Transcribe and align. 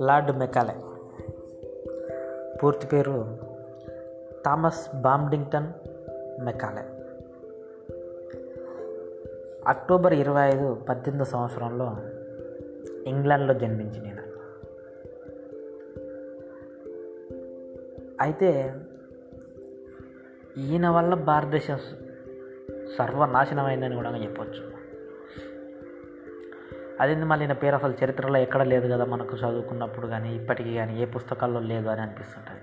Lord 0.00 0.38
Macaulay. 0.38 0.74
పూర్తి 2.58 2.86
పేరు 2.86 3.38
Thomas 4.44 4.96
బాంబింగ్టన్ 4.96 5.72
Macaulay. 6.44 6.82
October 9.66 10.14
ఇరవై 10.14 10.42
ఐదు 10.42 10.74
పద్దెనిమిది 10.88 11.30
సంవత్సరంలో 11.30 11.96
ఇంగ్లాండ్లో 13.06 13.54
జన్మించి 13.54 14.00
నేను 14.00 14.20
అయితే 18.20 18.74
ఈయన 20.58 20.88
వల్ల 20.88 21.14
భారతదేశం 21.14 21.78
సర్వనాశనమైందని 22.98 23.94
కూడా 23.94 24.16
చెప్పొచ్చు. 24.16 24.79
అది 27.00 27.14
మళ్ళీ 27.14 27.46
నా 27.46 27.54
పేరు 27.54 27.74
అసలు 27.74 27.94
చరిత్రలో 28.04 28.38
ఎక్కడ 28.38 28.62
లేదు 28.62 28.92
కదా 28.92 29.04
మనకు 29.04 29.36
చదువుకున్నప్పుడు 29.36 30.06
కానీ 30.06 30.36
ఇప్పటికీ 30.36 30.74
కానీ 30.74 31.02
ఏ 31.02 31.04
పుస్తకాల్లో 31.04 31.60
లేదు 31.60 31.88
అని 31.88 32.00
అనిపిస్తుంటుంది. 32.00 32.60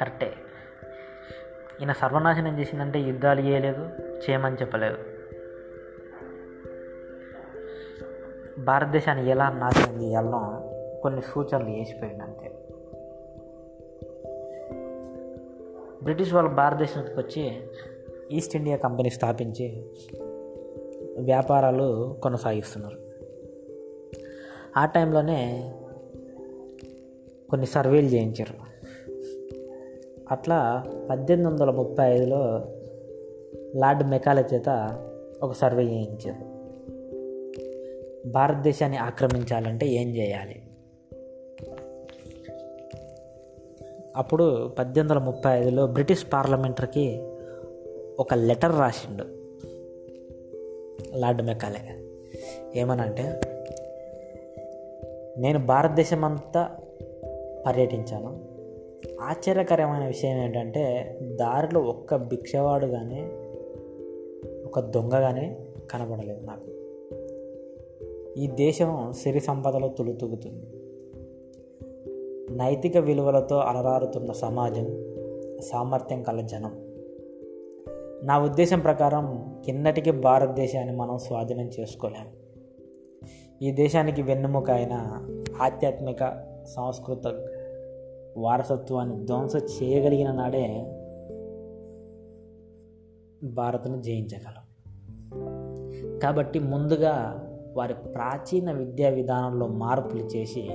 కరెక్టే. 0.00 0.32
ఈయన 1.80 1.92
సర్వనాశనం 1.92 2.58
చేసిందంటే 2.58 3.00
యుద్ధాలు 3.00 3.40
చేయలేదు 3.40 3.88
చేయమని 3.98 4.56
చెప్పలేదు. 4.56 4.98
భారతదేశాన్ని 8.64 9.28
ఎలా 9.28 9.50
నాశనం 9.50 10.02
చేయాలనో 10.02 10.70
కొన్ని 11.02 11.22
సూచనలు 11.22 11.68
చేసిపోయింది 11.68 12.24
అంతే. 12.24 12.50
బ్రిటిష్ 16.02 16.34
వాళ్ళు 16.34 16.50
భారతదేశానికి 16.50 17.20
వచ్చి 17.20 17.62
ఈస్ట్ 18.30 18.56
ఇండియా 18.56 18.76
కంపెనీ 18.76 19.10
స్థాపించి 19.10 19.86
వ్యాపారాలు 21.18 22.16
కొనసాగిస్తున్నారు. 22.22 22.98
ఆ 24.76 24.84
టైంలోనే 24.84 25.72
కొన్ని 27.50 27.66
సర్వేలు 27.66 28.06
చేయించారు. 28.06 28.68
అట్లా 30.30 30.84
పద్దెనిమిది 31.10 31.54
వందల 31.54 31.70
ముప్పై 31.70 32.12
ఐదులో 32.12 32.64
లార్డ్ 33.76 34.10
మెకాల 34.10 34.44
చేత 34.54 34.98
ఒక 35.42 35.52
సర్వే 35.52 35.82
చేయించారు. 35.82 36.58
భారతదేశాన్ని 38.28 38.98
ఆక్రమించాలంటే 38.98 39.86
ఏం 39.86 40.16
చేయాలి? 40.16 40.62
అప్పుడు 44.16 44.68
పద్దెనిమిది 44.68 45.14
వందల 45.14 45.30
ముప్పై 45.30 45.58
ఐదులో 45.58 45.86
బ్రిటిష్ 45.86 46.26
పార్లమెంటరీకి 46.32 47.22
ఒక 48.18 48.34
లెటర్ 48.34 48.78
రాసిండు. 48.78 49.37
లార్డ్ 51.18 51.42
మెకాలే 51.42 51.80
ఏమనంటే 52.80 53.40
నేను 55.38 55.58
భారతదేశం 55.58 56.24
అంతా 56.24 56.70
పర్యటించాను. 57.66 58.38
ఆశ్చర్యకరమైన 59.20 60.06
విషయం 60.06 60.38
ఏంటంటే 60.38 61.18
దారిలో 61.22 61.80
ఒక్క 61.80 62.16
భిక్షవాడు 62.16 62.86
కానీ 62.86 63.20
ఒక 64.66 64.80
దొంగ 64.80 65.10
కానీ 65.10 65.58
కనబడలేదు 65.90 66.40
నాకు. 66.40 66.70
ఈ 68.40 68.46
దేశం 68.46 69.12
సిరి 69.12 69.40
సంపదలో 69.40 69.88
తులుతూగుతుంది 69.88 70.66
నైతిక 72.56 72.96
విలువలతో 72.96 73.56
అలరారుతున్న 73.56 74.32
సమాజం 74.32 74.86
సామర్థ్యం 75.60 76.22
కల 76.22 76.40
జనం. 76.40 76.87
నా 78.22 78.38
ఉద్దేశం 78.38 78.80
ప్రకారం 78.80 79.54
కిందటికి 79.64 80.10
భారతదేశాన్ని 80.10 80.96
మనం 80.96 81.18
స్వాధీనం 81.18 81.66
చేసుకోలేము 81.80 82.48
ఈ 83.62 83.70
దేశానికి 83.70 84.22
వెన్నెముక 84.22 84.70
అయిన 84.70 84.92
ఆధ్యాత్మిక 85.62 86.44
సాంస్కృత 86.66 87.26
వారసత్వాన్ని 88.36 89.24
ధ్వంసం 89.24 89.58
చేయగలిగిన 89.58 90.32
నాడే 90.32 90.92
భారత్ను 93.44 94.02
జయించగలం. 94.02 94.64
కాబట్టి 96.18 96.58
ముందుగా 96.58 97.44
వారి 97.76 97.94
ప్రాచీన 97.94 98.72
విద్యా 98.72 99.08
విధానంలో 99.08 99.66
మార్పులు 99.66 100.22
చేసి 100.22 100.68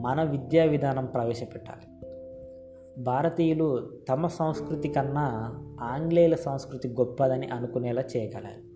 మన 0.00 0.22
విద్యా 0.22 0.64
విధానం 0.64 1.06
ప్రవేశపెట్టాలి. 1.06 1.93
భారతీయులు 2.98 3.90
తమ 4.08 4.26
సంస్కృతి 4.26 4.88
కన్నా 4.88 5.54
ఆంగ్లేయుల 5.80 6.34
సంస్కృతి 6.34 6.88
గొప్పదని 6.88 7.46
అనుకునేలా 7.46 8.02
చేయగలరు. 8.16 8.74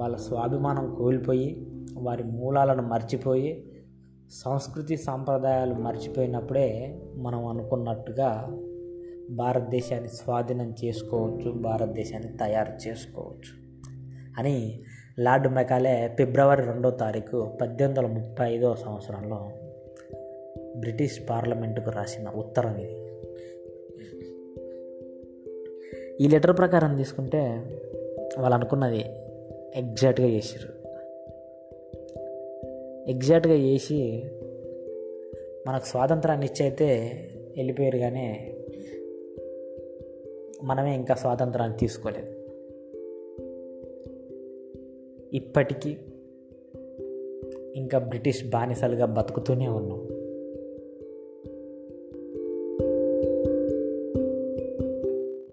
వాళ్ళ 0.00 0.16
స్వాభిమానం 0.16 0.94
కోల్పోయి 0.94 1.66
వారి 1.94 2.22
మూలాలను 2.22 2.82
మర్చిపోయి 2.82 3.64
సంస్కృతి 4.30 4.96
సాంప్రదాయాలు 4.96 5.74
మర్చిపోయినప్పుడే 5.74 6.98
మనం 7.14 7.46
అనుకున్నట్టుగా 7.46 8.60
భారతదేశాన్ని 9.30 10.08
స్వాధీనం 10.08 10.74
చేసుకోవచ్చు 10.84 11.50
భారతదేశాన్ని 11.50 12.36
తయారు 12.36 12.88
చేసుకోవచ్చు 12.88 13.64
అని 14.38 14.82
లార్డ్ 15.18 15.48
మెకాలే 15.48 16.14
ఫిబ్రవరి 16.18 16.62
రెండో 16.62 16.90
తారీఖు 16.90 17.52
పద్దెనిమిది 17.60 18.00
వందల 18.00 18.20
ముప్పై 18.20 18.52
ఐదవ 18.52 18.74
సంవత్సరంలో 18.74 19.50
బ్రిటిష్ 20.76 21.30
పార్లమెంటుకు 21.30 21.90
రాసిన 21.90 22.28
ఉత్తరం 22.28 22.76
ఇది. 22.76 23.03
ఈ 26.20 26.28
లెటర్ 26.28 26.56
ప్రకారం 26.56 26.96
తీసుకుంటే 26.96 27.38
వాళ్ళు 28.38 28.54
అనుకున్నది 28.54 29.00
ఎగ్జాక్ట్గా 29.74 30.26
చేసారు 30.26 30.84
ఎగ్జాక్ట్గా 33.10 33.54
చేసి 33.54 34.24
మనకు 35.66 35.84
స్వాతంత్రాన్ని 35.84 36.46
ఇచ్చైతే 36.46 36.88
వెళ్ళిపోయారు 37.56 37.98
కానీ 37.98 38.54
మనమే 40.62 40.94
ఇంకా 40.94 41.14
స్వాతంత్రాన్ని 41.14 41.76
తీసుకోలేదు. 41.78 42.26
ఇప్పటికీ 45.36 45.96
ఇంకా 47.76 47.98
బ్రిటిష్ 47.98 48.44
బానిసలుగా 48.44 49.06
బతుకుతూనే 49.06 49.68
ఉన్నాం. 49.68 50.06